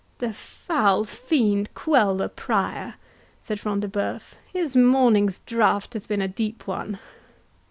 [0.17, 2.95] "The foul fiend quell the Prior!"
[3.39, 6.97] said Front de Bœuf; "his morning's drought has been a deep one.